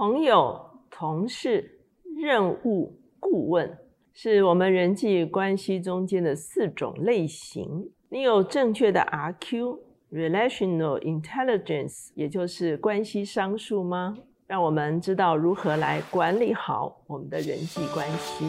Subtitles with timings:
[0.00, 0.58] 朋友、
[0.88, 1.78] 同事、
[2.16, 3.76] 任务、顾问，
[4.14, 7.90] 是我们人际关系中间的四种类型。
[8.08, 14.16] 你有正确的 RQ（Relational Intelligence），也就是关系商数吗？
[14.46, 18.46] 让我们知道如何来管理好我们的人际关系。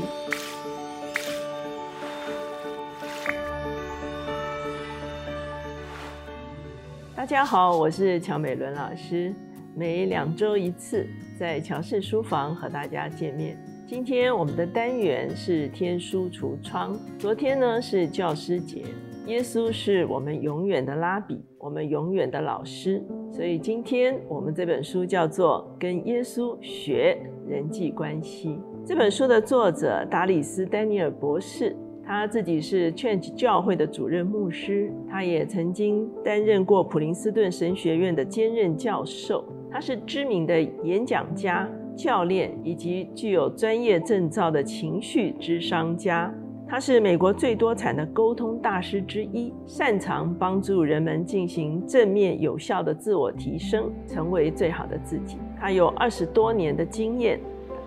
[7.14, 9.34] 大家好，我是乔美伦老师。
[9.74, 11.08] 每两周一次，
[11.40, 13.58] 在乔氏书房和大家见面。
[13.88, 17.00] 今天我们的单元是天书橱窗。
[17.18, 18.84] 昨天呢是教师节，
[19.28, 23.02] 耶稣是我们永远的拉比，我们永远的老师。
[23.32, 27.18] 所以今天我们这本书叫做《跟耶稣学
[27.48, 28.50] 人际关系》。
[28.86, 31.76] 这本书的作者达里斯·丹尼尔博士。
[32.04, 39.46] 他自己是 Change 教会的主任牧师，他也曾经担任过普林斯顿神学院的兼任教授。
[39.72, 46.34] 他是知名的演讲家、教练以及具有专业证照的情绪之商家。
[46.68, 55.38] 他是美国最多产的沟通大师之一，擅长帮助人们进行正面有效的自我提升，成为最好的自己。
[55.60, 57.40] 他有二十多年的经验。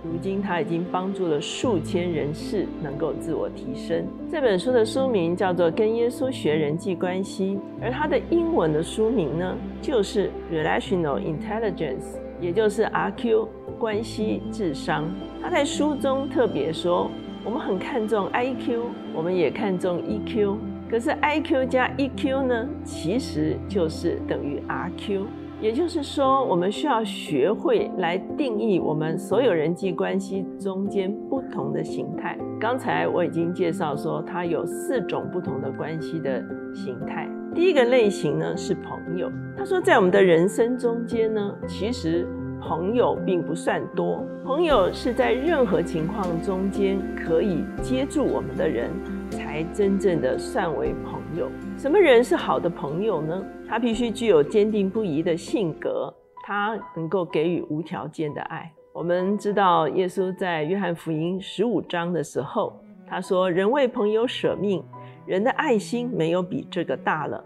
[0.05, 4.06] 如今他已经帮助了数千人士能够自我提升。
[4.30, 15.10] 这本书的书名叫做《跟耶稣学人际关系》，而它的英文的书名呢，就是 Relational Intelligence，也就是 RQ 关系智商。
[15.42, 17.10] 他在书中特别说，
[17.44, 18.82] 我们很看重 IQ，
[19.14, 20.56] 我们也看重 EQ，
[20.91, 25.25] 可是 IQ 加 EQ 呢，其实就是等于 RQ。
[25.60, 32.38] 也就是说，我们需要学会来定义我们所有人际关系中间不同的形态。
[32.60, 36.42] 刚才我已经介绍说，它有四种不同的关系的
[36.75, 37.28] 形态。
[37.55, 39.30] 第一个类型呢是朋友。
[39.56, 42.27] 他说，在我们的人生中间呢，其实
[42.60, 44.22] 朋友并不算多。
[44.44, 48.91] 朋友是在任何情况中间可以接住我们的人，
[49.30, 51.50] 才真正的算为朋友。
[51.76, 53.44] 什么人是好的朋友呢？
[53.69, 58.72] 他必须具有坚定不移的性格，他能够给予无条件的爱。
[58.92, 62.78] 我们知道，耶稣在约翰福音十五章的时候，
[63.09, 64.82] 他说：“人为朋友舍命，
[65.26, 67.44] 人的爱心没有比这个大了。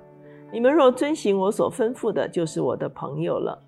[0.53, 3.59] 你们若遵行我所吩咐的，就是我的朋友了。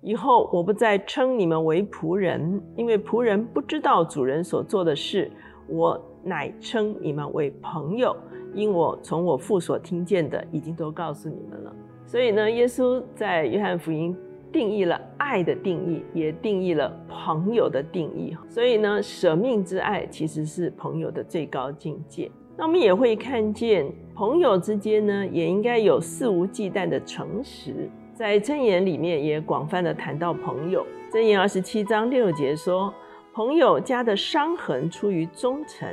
[0.00, 5.30] 以后我不再称你们为仆人，因为仆人不知道主人所做的事。
[5.66, 8.16] 我乃称你们为朋友。”
[8.54, 11.74] 因我从我父所听见的，已经都告诉你们了。
[12.06, 14.16] 所以呢，耶稣在约翰福音
[14.50, 18.36] 定义了爱的定义，也定义了朋友的定义。
[18.48, 22.30] 所以呢，舍命之爱其实是朋友的最高境界。
[22.56, 27.88] 那我们也会看见，朋友之间呢，也应该有肆无忌惮的诚实。
[28.14, 30.84] 在箴言里面也广泛的谈到朋友。
[31.12, 32.92] 箴言二十七章六节说
[33.32, 35.88] ：“朋友家的伤痕出于忠诚。”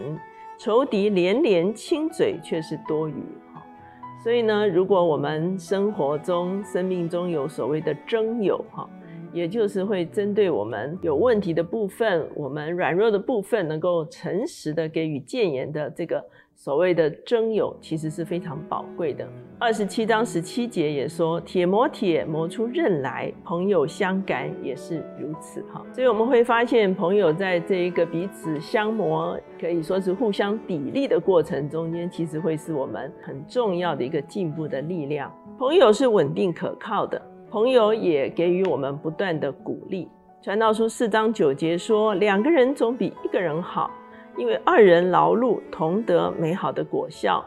[0.57, 3.13] 仇敌连连亲嘴，却是多余。
[4.23, 8.89] 所以呢，如果我们生活中、生命中有所谓的征友，哈，
[9.31, 16.23] 也就是会针对我们有问题的部分、我们软弱的部分，能够诚实的给予谏言的这个。
[16.55, 19.27] 所谓的真友其实是非常宝贵的。
[19.59, 35.31] 二十七章十七节也说：“铁磨铁，磨出刃来；朋友相感也是如此。”哈，所以我们会发现，朋友在这一个彼此相磨，可以说是互相砥砺的过程中间，其实会是我们很重要的一个进步的力量。
[35.59, 40.09] 朋友是稳定可靠的，朋友也给予我们不断的鼓励。
[40.41, 43.91] 传道书四章九节说：“两个人总比一个人好。”
[44.37, 47.43] 因为二人劳碌同得美好的果效。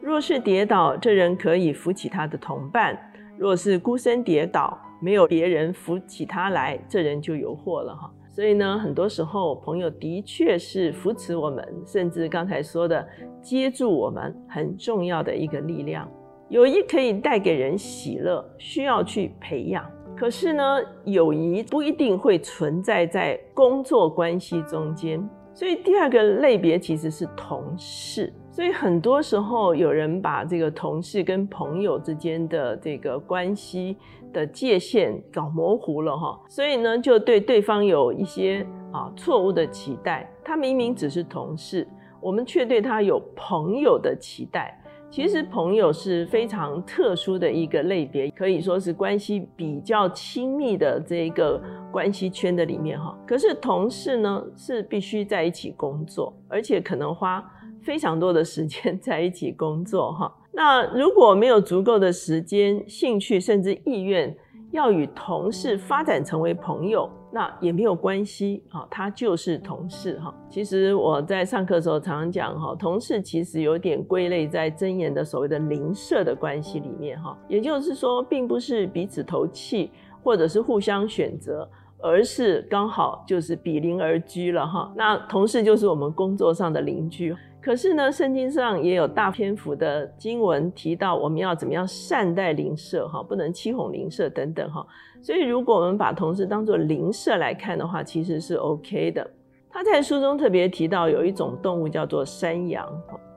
[0.00, 2.94] 若是跌倒，这人可以扶起他的同伴；
[3.38, 8.10] 若是孤身跌倒，没有别人扶起他来，这人就有祸了哈。
[8.28, 13.06] 所以呢，很多时候朋友的确是扶持我们，甚至刚才说的
[13.40, 16.08] 接住我们很重要的一个力量。
[16.48, 19.84] 友谊可以带给人喜乐，需要去培养。
[20.16, 25.28] 可是呢，友谊不一定会存在在工作关系中间。
[25.54, 33.96] 所以第二个类别其实是同事，所以很多时候有人把这个同事跟朋友之间的这个关系
[34.32, 40.28] 的界限搞模糊了哈，所以呢就对对方有一些啊错误的期待。
[40.42, 41.86] 他明明只是同事，
[42.20, 44.81] 我们却对他有朋友的期待。
[45.12, 51.62] 其实朋友是非常特殊的一个类别，可以说是关系比较亲密的这一个
[51.92, 53.14] 关系圈的里面哈。
[53.26, 57.44] 可是同事呢是必须在一起工作，而且可能花
[57.82, 60.34] 非常多的时间 在一起工作哈。
[60.50, 64.34] 那如果没有足够的时间、兴趣甚至意愿
[64.70, 70.34] 要与同事发展成为朋友，那也没有关系，哈，他就是同事，哈。
[70.50, 79.90] 其实我在上课的时候常常讲，哈，同事其实有点归类在真言的所谓的邻舍的关系里面，哈，也就是说，并不是彼此投契，
[80.22, 81.66] 或者是互相选择，
[82.02, 84.92] 而是刚好就是比邻而居了，哈。
[84.94, 87.34] 那同事就是我们工作上的邻居。
[87.62, 94.84] 可是呢，圣经上也有大篇幅的经文提到，我们要怎么样善待邻舍，哈，不能欺哄邻舍等等，哈。
[95.22, 99.30] 所以，如果我们把同事当作邻舍来看的话，其实是 OK 的。
[99.70, 102.86] 他在书中特别提到有一种动物叫做山羊，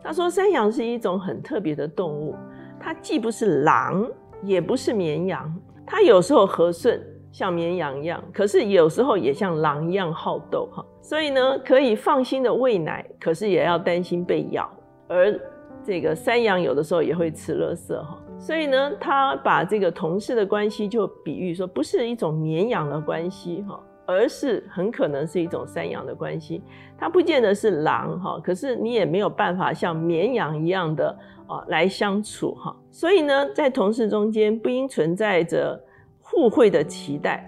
[0.03, 2.35] 他说山羊是一种很特别的动物，
[2.79, 4.05] 它既不是狼，
[4.41, 5.53] 也不是绵羊，
[5.85, 7.01] 它有时候和顺。
[7.31, 14.69] 像绵羊一样，可是有时候也像狼一样好斗哈，所以呢，可以放心的喂奶，可是也要担心被咬。
[15.09, 15.37] 而
[15.85, 26.63] 这个山羊有的时候也会吃垃圾哈，所以呢，他把这个同事的关系就比喻说，不是一种绵羊的关系哈，而是很可能是一种山羊的关系。
[26.97, 31.17] 它不见得是狼哈，可是你也没有办法像绵羊一样的
[31.47, 32.75] 啊来相处哈。
[32.89, 35.79] 所以呢，在同事中间不应存在着。
[36.27, 37.47] 互惠的期待，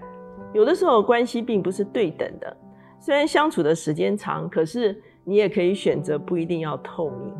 [0.54, 2.56] 有的时候关系并不是对等的。
[3.00, 7.34] 虽然相处的时间长，可是你也可以选择不一定要透明。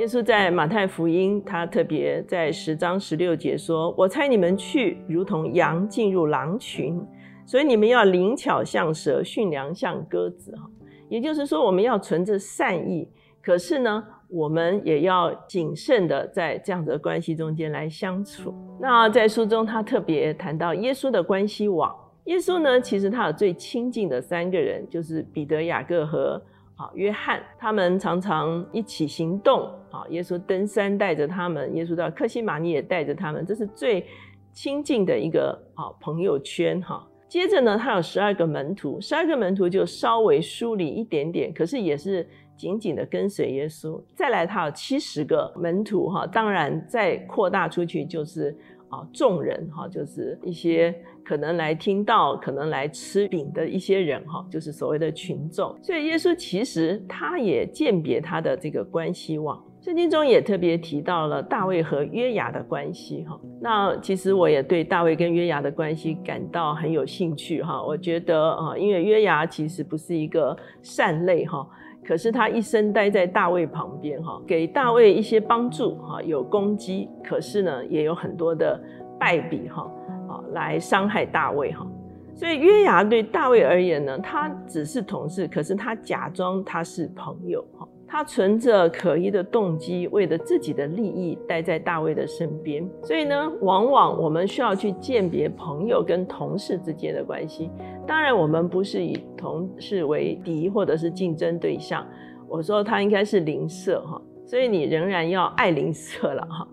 [0.00, 6.98] 耶稣在马太福音，他特别在十章十六节说：“我猜你们去，如同羊进入狼群，
[7.44, 10.62] 所以你们要灵巧像蛇，驯良像鸽子。”哈，
[11.10, 13.06] 也就是说，我们要存着善意，
[13.42, 14.02] 可是呢。
[14.32, 18.54] 我们也要谨慎的在这样的关系中间来相处。
[18.80, 21.92] 那在书中，他特别谈到耶稣的关系网。
[22.26, 26.40] 耶稣呢，其实他有最亲近的三个人，就是彼得、雅各和
[26.80, 27.42] 啊约翰。
[27.58, 29.70] 他们常常一起行动。
[29.90, 34.06] 啊，耶稣登山带着他们，耶稣到克西玛尼也带着他们，这是最
[34.52, 36.80] 亲近的一个啊朋友圈。
[36.80, 42.26] 哈，接着呢，他有十二个门徒，十二个门徒就稍微疏离一点点，可是也是。
[42.56, 48.54] 紧紧的跟随耶稣，再来他有七十个门徒哈，当然再扩大出去就是
[48.90, 50.94] 啊众人哈，就是一些
[51.24, 55.74] 可能来听到、可能来吃饼的一些人哈，就是所谓的群众。
[55.82, 63.40] 所以耶稣其实他也鉴别他的这个关系网，圣经中也特别提到了大卫和约雅的关系哈。
[63.60, 67.82] 那其实我也对大卫跟约雅的关系感到很有兴趣哈。
[67.82, 71.66] 我觉得啊，因为约雅其实不是一个善类哈。
[72.04, 78.80] 可是他一生待在大卫旁边，哈，给大卫一些帮助，哈，有攻击，可是呢，也有很多的
[79.18, 79.82] 败笔，哈，
[80.28, 81.86] 啊，来伤害大卫，哈。
[82.34, 87.86] 所以约牙对大卫而言呢，他只是同事，可是他假装他是朋友，哈。
[88.12, 92.84] 他存着可疑的动机，为了自己的利益待在大卫的身边。
[93.04, 97.70] 所以呢，往往我们需要去鉴别朋友跟同事之间的关系。
[98.08, 102.04] 当然，我们不是以同事为敌或者是竞争对象。
[102.48, 106.66] 我说他应该是邻舍哈，所以你仍然要爱邻舍了哈。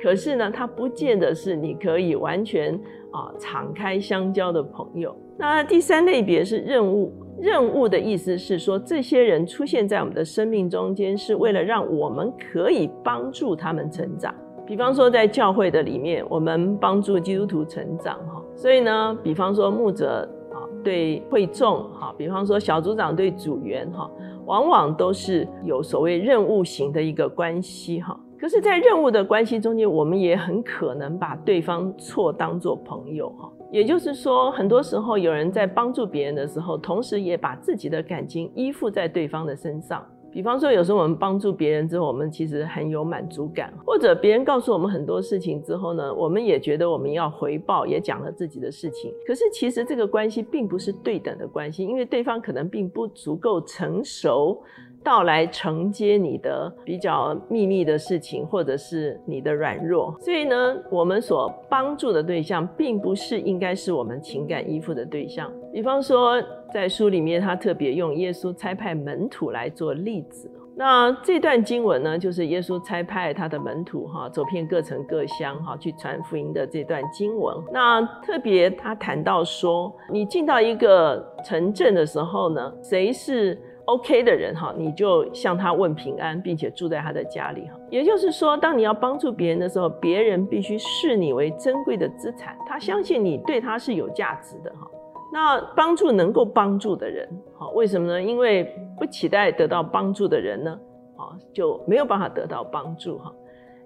[0.00, 2.72] 可是呢，他不见得是你可以完全
[3.10, 5.16] 啊敞开相交的朋友。
[5.36, 7.12] 那第三类别是任务。
[7.44, 14.34] 任务的意思是说，这些人出现在我们的生命中间，是为了让我们可以帮助他们成长。
[14.66, 18.42] 比方说，在教会的里面，我们帮助基督徒成长，哈。
[18.56, 24.10] 所以呢，比方说牧者啊对会众，哈，比方说小组长对组员，哈，
[24.46, 28.18] 往往都是有所谓任务型的一个关系，哈。
[28.40, 33.50] 可是，在任务的关系中间，我们也很可能把对方错当做朋友，哈。
[33.74, 40.06] 也就是说，很多时候有人在帮助别人的时候，同时也把自己的感情依附在对方的身上。
[40.30, 49.12] 比方说，有时候我们帮助别人之后，我们其实很有满足感；或者别人告诉我们很多事情之后呢，我们也觉得我们要回报，也讲了自己的事情。
[49.26, 54.62] 可是其实这个关系并不是对等的关系，因为对方可能并不足够成熟。
[55.04, 65.52] 到来承接你的比较秘密的事情，或者是你的软弱，所以呢，我们所帮助的对象，并不是应该是我们情感依附的对象。
[65.72, 66.42] 比方说，
[66.72, 70.50] 在书里面，他特别用耶稣差派门徒来做例子。
[70.76, 77.56] 那这段经文呢，就是耶稣差派他的门徒哈，走遍各城各乡哈，去传福音的这段经文。
[77.72, 87.78] 那特别他谈到说，你进到一个城镇的时候呢，谁是？OK 的人哈，你就向他问平安，并且住在他的家里哈。
[87.90, 94.90] 也就是说，当你要帮助别人的时候，别人必须视你为珍贵的资产，他相信你对他是有价值的哈。
[95.32, 98.22] 那帮助能够帮助的人，好，为什么呢？
[98.22, 98.64] 因为
[98.98, 100.78] 不期待得到帮助的人呢，
[101.16, 103.32] 啊，就没有办法得到帮助哈。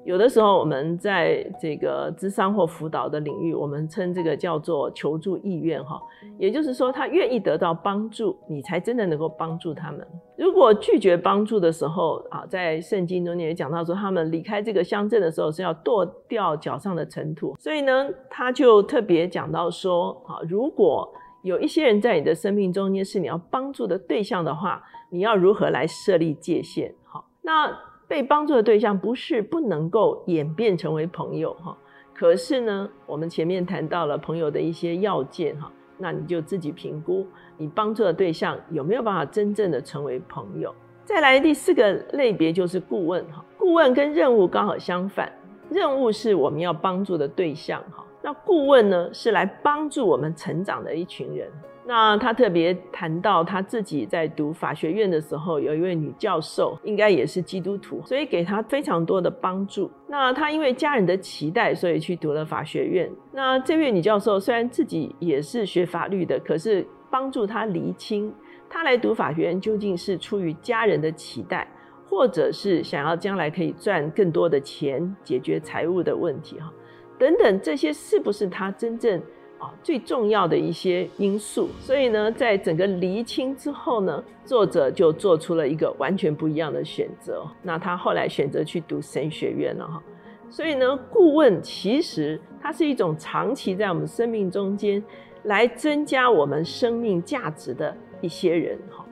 [0.05, 6.01] 有的时候我们在这个智商或辅导的领域，我们称这个叫做求助意愿哈，
[6.39, 10.07] 也就是说他愿意得到帮助，你才真的能够帮助他们。
[10.37, 21.07] 如果拒绝帮助的时候啊，在圣经中也讲到说，他们离开这个乡镇的时候是要剁掉脚上的尘土，所以呢，他就特别讲到说啊，如果
[21.43, 26.95] 有一些人在你的生命中间是你要帮助的对象的话，你要如何来设立界限？
[27.05, 27.88] 好，那。
[28.09, 31.77] 被帮助的对象不是不能够演变成为朋友哈，
[32.15, 37.27] 可是呢，我们前面谈到了朋友的一些要件哈，那你就自己评估
[37.59, 40.75] 你帮助的对象有没有办法真正的成为朋友。
[41.05, 45.31] 再来第四个类别就是顾问哈，顾问跟任务刚好相反，
[45.69, 51.51] 任务是我们要帮助的对象哈，那顾问呢是来帮助我们成长的一群人。
[51.89, 59.91] 那他特别谈到他自己在读法学院的时候，有一位女教授，应该也是基督徒，所以给他非常多的帮助。
[60.07, 63.11] 那他因为家人的期待，所以去读了法学院。
[63.33, 68.31] 那这位女教授虽然自己也是学法律的，可是帮助他厘清，
[68.69, 71.67] 他来读法学院究竟是出于家人的期待，
[72.07, 76.71] 或者是想要将来可以赚更多的钱，解决财务的问题哈，
[77.19, 79.19] 等等这些是不是他真正？
[79.59, 87.45] 啊，最重要的一些因素，所以呢，在整个厘清之后呢，作者就做出了一个完全不一样的选择。
[87.63, 90.03] 那他后来选择去读神学院了哈。
[90.49, 95.03] 所以呢，顾问其实它是一种长期在我们生命中间
[95.43, 99.05] 来增加我们生命价值的一些人哈。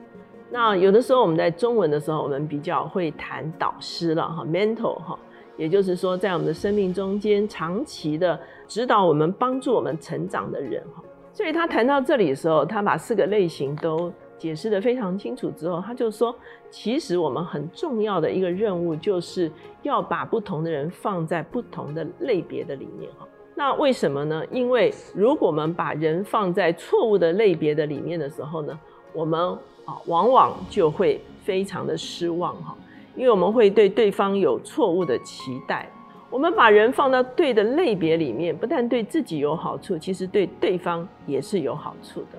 [0.49, 5.19] 那有的时候我们在中文的时候，我们比较会谈导师了哈，mentor 哈。
[5.57, 11.03] 也就是说，在我们的生命中间，长期的指导我们、帮助我们成长的人哈。
[11.33, 16.35] 所以他谈到这里的时候，他把四个类型都解释得非常清楚之后，他就说，
[16.69, 19.51] 其实我们很重要的一个任务，就是
[19.83, 23.27] 要把不同的人放在不同的类别的里面哈。
[23.55, 24.43] 那为什么呢？
[24.51, 28.79] 因为如果我们把人放在错误的类别的里面的时候呢，
[29.13, 29.39] 我们
[29.85, 32.75] 啊，往往就会非常的失望哈。
[33.15, 35.91] 因为我们会对对方有错误的期待，
[36.29, 42.37] 我们把人放到对的类别里面，不但对自己有好处，其实对对方也是有好处的。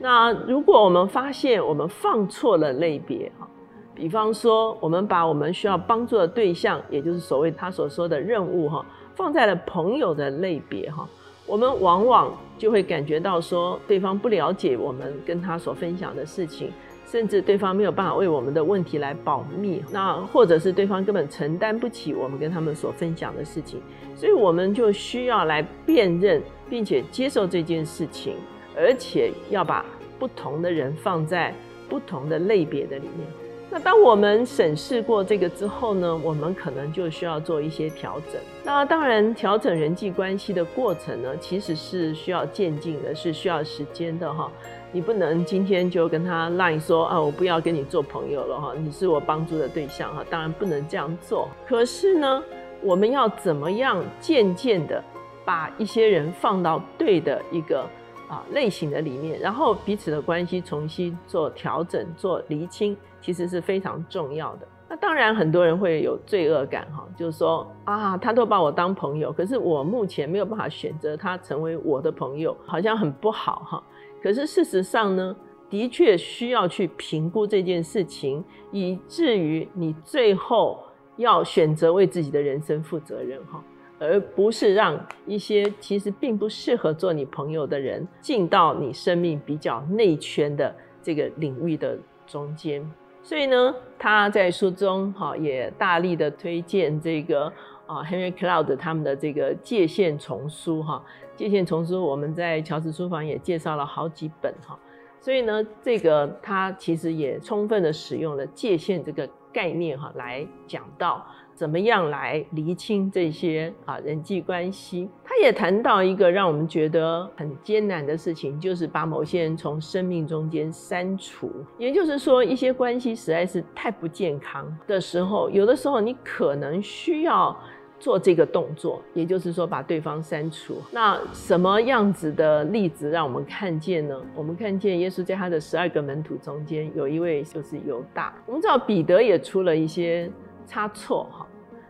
[0.00, 3.48] 那如果我们发现我们放错了类别，哈，
[3.94, 11.08] 比方说我们把我们需要帮助的对象，也就是所谓他所说的任务，哈，放在了朋友的类别，哈，
[11.46, 16.72] 我们往往就会感觉到说对方不了解我们跟他所分享的事情。
[17.10, 23.80] 甚至对方没有办法为我们的问题来保密，那或者是对方根本承担不起我们跟他们所分享的事情，
[24.14, 28.34] 所以我们就需要来辨认并且接受这件事情，
[28.76, 29.84] 而且要把
[30.18, 31.54] 不同的人放在
[31.88, 33.26] 不同的类别的里面。
[33.70, 38.40] 那当我们审视过这个之后呢，我们可能就需要做一些调整。
[38.64, 44.50] 那当然，调整人际关系的过程呢，其实是需要渐进的，是需要时间的哈。
[44.90, 51.46] 你不能今天就跟他赖说啊，我不要跟你做朋友了哈，你是我帮助的对象哈，当然不能这样做。
[51.66, 52.42] 可是呢，
[52.82, 55.02] 我们要怎么样渐渐的
[55.44, 57.82] 把一些人放到对的一个
[58.28, 64.66] 啊类型的里面，然后彼此的关系重新做调整、做厘清，其实是非常重要的。
[64.88, 73.82] 那当然很多人会有罪恶感哈，就是说啊，他都把我当朋友，可是我目前没有办法选择他成为我的朋友，好像很不好哈。
[74.22, 75.36] 可是事实上呢，
[75.70, 80.80] 的确需要去评估这件事情，以至于你最后
[81.16, 83.62] 要选择为自己的人生负责任哈，
[83.98, 91.96] 而不是让一些其实并不适合做你朋友的人进到你生命比较内圈的这个领域的
[92.26, 92.84] 中间。
[93.22, 97.52] 所以呢，他在书中哈也大力的推荐这个
[97.86, 101.04] 啊 Henry Cloud 他们的这个界限丛书哈。
[101.38, 104.76] 界限丛书，我们在乔治书房也介绍了好几本哈，
[105.20, 115.08] 所以呢，这个它其实也充分的使用了界限这个概念哈，来讲到怎么样来厘清这些啊人际关系。
[115.22, 121.48] 他也谈到一个让我们觉得很艰难的事情，就是把某些人从生命中间删除。
[121.78, 127.56] 也就是说，一些关系实在是太不健康的时候，有的时候你可能需要。
[127.98, 130.76] 做这个动作，也就是说把对方删除。
[130.92, 134.20] 那什么样子的例子让我们看见呢？
[134.34, 138.34] 我们看见耶稣在他的十二个门徒中间有一位就是犹大。
[138.46, 140.30] 我们知道彼得也出了一些
[140.66, 141.46] 差错哈，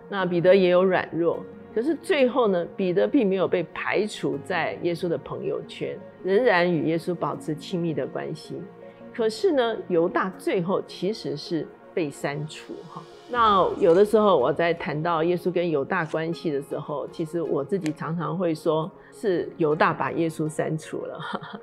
[0.09, 1.39] 那彼得也有软弱，
[1.75, 8.61] 可是最后呢，彼得并没有被排除在耶稣的朋友圈，仍然与耶稣保持亲密的关系。
[9.13, 13.03] 可是呢，犹大最后其实是被删除哈。
[13.31, 21.21] 那有的时候我在谈到耶稣跟犹大关系的时候，其实我自己常常会说，是犹大把耶稣删除了。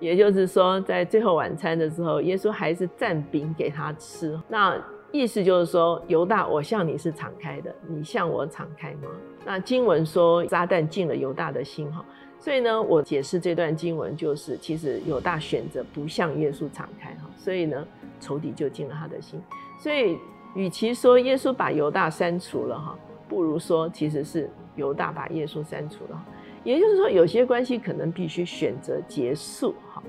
[0.00, 4.36] 也就是说，在最后晚餐的时候，耶稣还是蘸饼给他吃。
[4.48, 4.76] 那
[5.12, 9.08] 意思就是说，犹大，我向你是敞开的，你向我敞开吗？
[9.46, 12.04] 那经文说，撒旦进了犹大的心哈。
[12.40, 17.86] 所以呢，我解释这段经文就是，其实犹大选择不向耶稣敞开哈，所以呢，
[18.20, 19.40] 仇敌就进了他的心。
[19.78, 20.16] 所以，
[20.54, 22.96] 与其说耶稣把犹大删除了哈，
[23.28, 26.24] 不如说其实是犹大把耶稣删除了。
[26.64, 30.02] 也就是说，有些关系可能必须选择结束哈。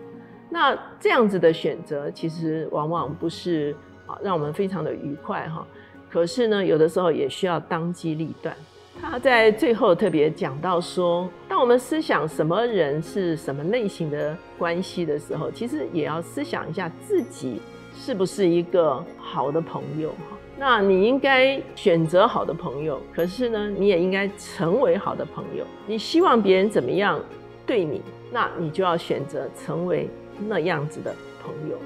[0.50, 5.66] 那这样子的选择，其实往往不是啊，让我们非常的愉快哈。
[6.10, 8.56] 可是呢，有的时候也需要当机立断。
[9.02, 17.62] 他在最后特别讲到说，当我们思想什么人是什么类型的关系的时候，其实也要思想一下自己
[17.96, 20.38] 是不是一个好的朋友哈。
[20.58, 25.66] 那你应该选择好的朋友，可是呢，你也应该成为好的朋友。
[25.88, 27.20] 你希望别人怎么样
[27.66, 28.02] 对你，
[28.32, 30.10] 那你就要选择成为
[30.48, 31.78] 那样子的朋友。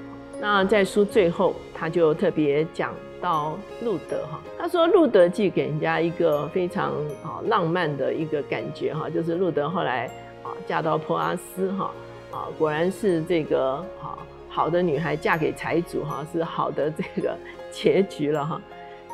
[0.41, 2.93] 那在书最后，他就特别讲。
[3.23, 6.91] 到路德哈，他说路德记给人家一个非常
[7.23, 10.07] 啊浪漫的一个感觉哈，就是路德后来
[10.43, 11.89] 啊嫁到波阿斯哈
[12.33, 17.33] 啊，果然是这个好好的女孩嫁给财主哈，是好的这个
[17.71, 18.61] 结局了哈。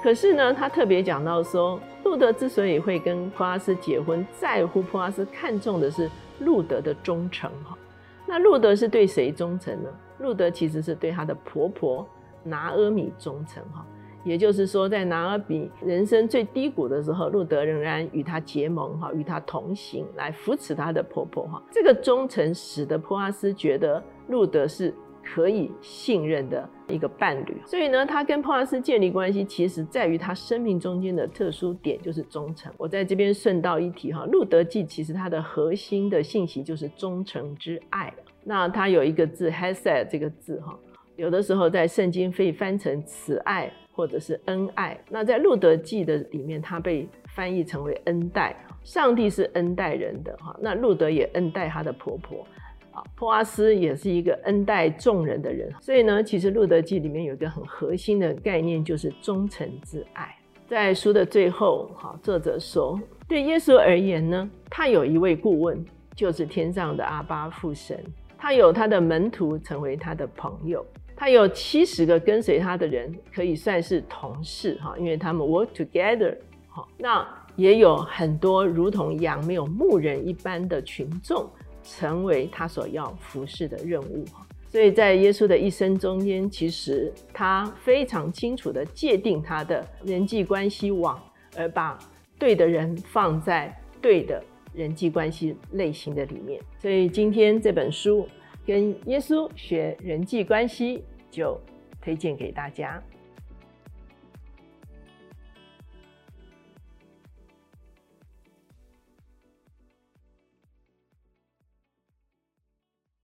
[0.01, 7.77] 可是呢，他特别讲到说，路德之所以会跟波阿斯结婚，在乎波阿斯看重的是路德的忠诚哈。
[8.25, 9.89] 那路德是对谁忠诚呢？
[10.17, 12.07] 路德其实是对他的婆婆
[12.43, 13.85] 拿阿米忠诚哈。
[14.23, 21.63] 也就是说，在拿尔比人生最低谷的时候，路德仍然与他结盟，哈，与他同行，来扶持他的婆婆，哈。
[21.71, 27.61] 这个忠诚使得普阿斯觉得路德是可以信任的一个伴侣。
[27.65, 32.71] 所以呢，他跟普阿斯建立关系，其实在于他生命中间的特殊点就是忠诚。
[32.77, 38.13] 我在这边顺道一提，哈，路德记其实它的核心的信息就是忠诚之爱。
[38.43, 40.77] 那它有一个字 “hesed” 这个字，哈，
[41.15, 43.71] 有的时候在圣经可以翻成慈爱。
[43.99, 48.55] 或者是恩爱，那在路德记的里面，它被翻译成为恩待。
[48.81, 52.47] 上帝是恩待人的哈，那路德也恩待他的婆婆
[52.93, 53.03] 啊。
[53.13, 60.33] 珀阿斯也是一个恩待众人的人，所以呢，其实路德记里面有一个很核心的概念，就是忠诚之爱。
[60.65, 62.97] 在书的最后，哈，作者说，
[63.27, 68.01] 对耶稣而言呢，他有一位顾问，就是天上的阿巴父神，
[68.37, 70.85] 他有他的门徒成为他的朋友。
[71.19, 76.33] 他有七十个跟随他的人，可以算是同事哈，因为他们 work together
[76.69, 76.87] 哈。
[76.97, 77.27] 那
[77.57, 81.49] 也有很多如同羊没有牧人一般的群众，
[81.83, 84.47] 成为他所要服侍的任务哈。
[84.69, 91.21] 所以在耶稣的一生中间，其实他非常清楚的界定他的人际关系网，
[91.57, 91.99] 而把
[92.37, 94.41] 对的人放在对的
[94.73, 96.61] 人际关系类型的里面。
[96.77, 98.25] 所以今天这本书。
[98.69, 101.59] 跟耶稣学人际关系，就
[101.99, 103.01] 推荐给大家。